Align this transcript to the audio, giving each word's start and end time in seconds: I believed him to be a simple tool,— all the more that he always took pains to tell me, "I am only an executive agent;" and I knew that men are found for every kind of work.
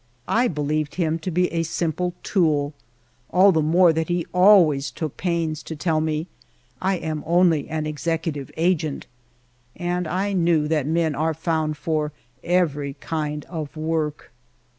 I 0.27 0.47
believed 0.47 0.95
him 0.95 1.19
to 1.19 1.29
be 1.29 1.45
a 1.53 1.61
simple 1.61 2.15
tool,— 2.23 2.73
all 3.29 3.51
the 3.51 3.61
more 3.61 3.93
that 3.93 4.07
he 4.09 4.25
always 4.33 4.89
took 4.89 5.15
pains 5.15 5.61
to 5.61 5.75
tell 5.75 6.01
me, 6.01 6.25
"I 6.81 6.95
am 6.95 7.21
only 7.27 7.69
an 7.69 7.85
executive 7.85 8.49
agent;" 8.57 9.05
and 9.75 10.07
I 10.07 10.33
knew 10.33 10.67
that 10.67 10.87
men 10.87 11.13
are 11.13 11.35
found 11.35 11.77
for 11.77 12.11
every 12.43 12.95
kind 12.95 13.45
of 13.45 13.77
work. 13.77 14.31